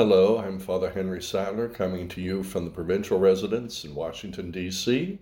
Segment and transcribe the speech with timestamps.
[0.00, 5.18] Hello, I'm Father Henry Sattler coming to you from the provincial residence in Washington, D.C.,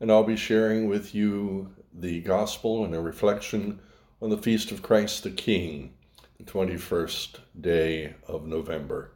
[0.00, 3.78] and I'll be sharing with you the gospel and a reflection
[4.22, 5.92] on the feast of Christ the King,
[6.38, 9.12] the 21st day of November.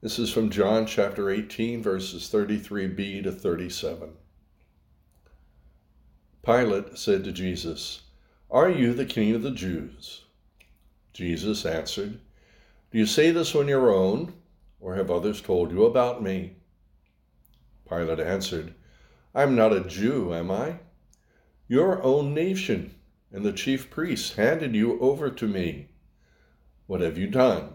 [0.00, 4.14] This is from John chapter 18, verses 33b to 37.
[6.44, 8.00] Pilate said to Jesus,
[8.50, 10.24] Are you the king of the Jews?
[11.12, 12.18] Jesus answered,
[12.90, 14.34] Do you say this on your own,
[14.80, 16.56] or have others told you about me?
[17.88, 18.74] Pilate answered,
[19.34, 20.80] I am not a Jew, am I?
[21.68, 22.94] Your own nation
[23.32, 25.88] and the chief priests handed you over to me.
[26.86, 27.74] What have you done?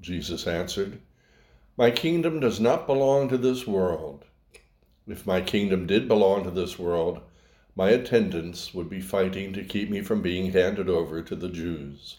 [0.00, 1.00] Jesus answered,
[1.76, 4.24] My kingdom does not belong to this world.
[5.08, 7.20] If my kingdom did belong to this world,
[7.74, 12.18] my attendants would be fighting to keep me from being handed over to the Jews.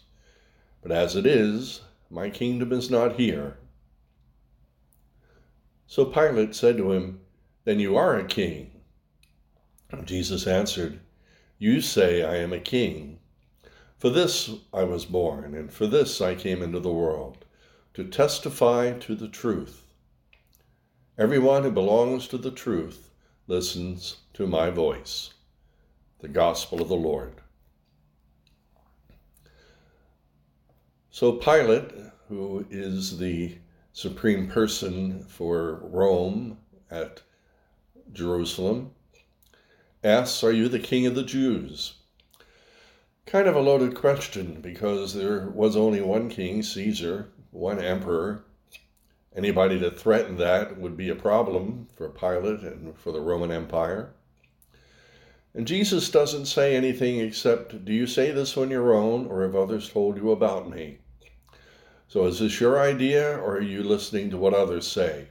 [0.88, 3.58] But as it is, my kingdom is not here.
[5.86, 7.20] So Pilate said to him,
[7.66, 8.72] Then you are a king.
[10.06, 11.02] Jesus answered,
[11.60, 13.20] You say I am a king.
[13.98, 17.44] For this I was born, and for this I came into the world,
[17.94, 19.88] to testify to the truth.
[21.18, 23.10] Everyone who belongs to the truth
[23.46, 25.34] listens to my voice
[26.20, 27.42] the gospel of the Lord.
[31.20, 31.90] So Pilate,
[32.30, 33.58] who is the
[33.92, 36.60] supreme person for Rome
[36.92, 37.24] at
[38.14, 38.92] Jerusalem,
[40.04, 41.96] asks, Are you the king of the Jews?
[43.26, 48.44] Kind of a loaded question because there was only one king, Caesar, one emperor.
[49.36, 54.14] Anybody that threatened that would be a problem for Pilate and for the Roman Empire.
[55.56, 59.56] And Jesus doesn't say anything except, Do you say this on your own, or have
[59.56, 61.00] others told you about me?
[62.10, 65.28] So is this your idea, or are you listening to what others say?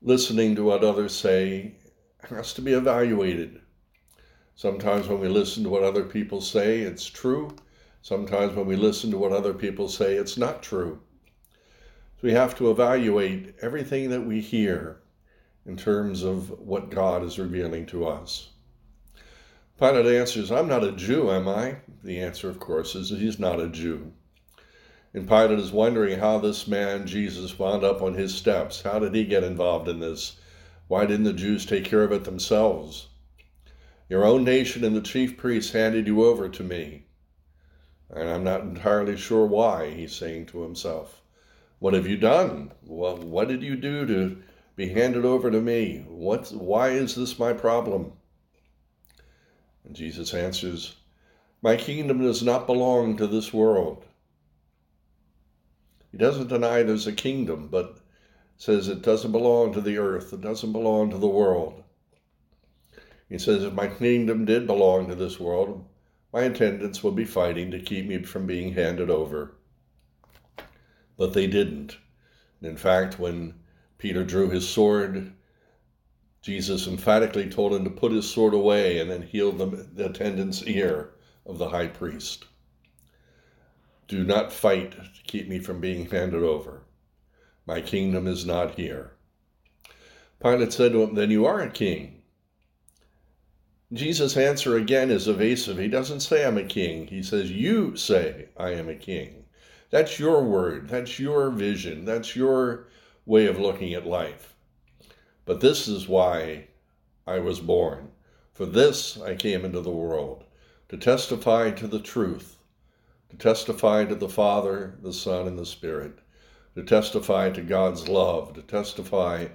[0.00, 1.74] Listening to what others say
[2.28, 3.60] has to be evaluated.
[4.54, 7.56] Sometimes when we listen to what other people say, it's true.
[8.00, 11.00] Sometimes when we listen to what other people say, it's not true.
[11.54, 15.00] So we have to evaluate everything that we hear
[15.66, 18.50] in terms of what God is revealing to us.
[19.78, 21.78] Pilate answers, I'm not a Jew, am I?
[22.04, 24.12] The answer, of course, is he's not a Jew.
[25.14, 28.82] And Pilate is wondering how this man, Jesus, wound up on his steps.
[28.82, 30.38] How did he get involved in this?
[30.88, 33.08] Why didn't the Jews take care of it themselves?
[34.08, 37.06] Your own nation and the chief priests handed you over to me.
[38.10, 41.22] And I'm not entirely sure why, he's saying to himself.
[41.78, 42.72] What have you done?
[42.84, 44.42] Well, what did you do to
[44.74, 46.04] be handed over to me.
[46.08, 48.12] What, why is this my problem?
[49.84, 50.96] And Jesus answers,
[51.60, 54.04] My kingdom does not belong to this world.
[56.12, 57.98] He doesn't deny there's a kingdom, but
[58.58, 61.82] says it doesn't belong to the earth, it doesn't belong to the world.
[63.28, 65.86] He says, If my kingdom did belong to this world,
[66.32, 69.56] my attendants would be fighting to keep me from being handed over.
[71.16, 71.96] But they didn't.
[72.60, 73.54] in fact, when
[74.02, 75.32] Peter drew his sword.
[76.42, 81.14] Jesus emphatically told him to put his sword away and then the, the attendant's ear
[81.46, 82.46] of the high priest.
[84.12, 86.82] Do not fight to keep me from being handed over.
[87.64, 89.12] My kingdom is not here.
[90.38, 92.20] Pilate said to him, Then you are a king.
[93.90, 95.78] Jesus' answer again is evasive.
[95.78, 97.06] He doesn't say, I'm a king.
[97.06, 99.46] He says, You say, I am a king.
[99.88, 100.90] That's your word.
[100.90, 102.04] That's your vision.
[102.04, 102.88] That's your
[103.24, 104.54] way of looking at life.
[105.46, 106.68] But this is why
[107.26, 108.10] I was born.
[108.52, 110.44] For this I came into the world,
[110.90, 112.58] to testify to the truth,
[113.32, 116.18] to testify to the Father, the Son, and the Spirit,
[116.74, 119.46] to testify to God's love, to testify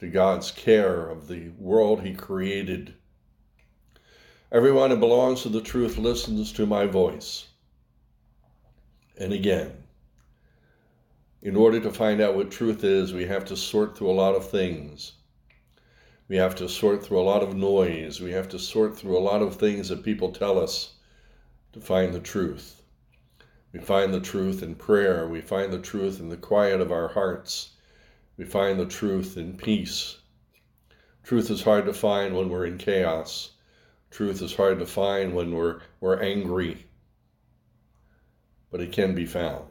[0.00, 2.92] to God's care of the world He created.
[4.50, 7.46] Everyone who belongs to the truth listens to my voice.
[9.18, 9.72] And again,
[11.40, 14.34] in order to find out what truth is, we have to sort through a lot
[14.34, 15.12] of things.
[16.28, 18.20] We have to sort through a lot of noise.
[18.20, 20.96] We have to sort through a lot of things that people tell us
[21.72, 22.81] to find the truth.
[23.72, 25.26] We find the truth in prayer.
[25.26, 27.70] We find the truth in the quiet of our hearts.
[28.36, 30.18] We find the truth in peace.
[31.22, 33.52] Truth is hard to find when we're in chaos.
[34.10, 36.86] Truth is hard to find when we're, we're angry.
[38.70, 39.68] But it can be found.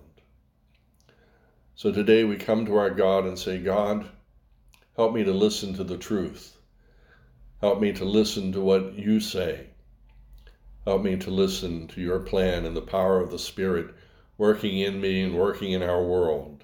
[1.76, 4.08] So today we come to our God and say, God,
[4.96, 6.58] help me to listen to the truth.
[7.60, 9.71] Help me to listen to what you say.
[10.86, 13.94] Help me to listen to your plan and the power of the Spirit
[14.38, 16.64] working in me and working in our world.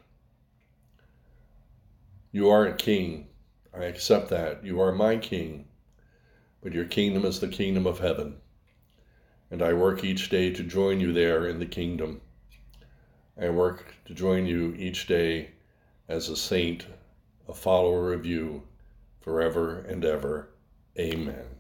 [2.32, 3.28] You are a king.
[3.74, 4.66] I accept that.
[4.66, 5.68] You are my king.
[6.62, 8.38] But your kingdom is the kingdom of heaven.
[9.52, 12.22] And I work each day to join you there in the kingdom.
[13.40, 15.52] I work to join you each day
[16.08, 16.88] as a saint,
[17.48, 18.64] a follower of you,
[19.22, 20.50] forever and ever.
[20.98, 21.57] Amen.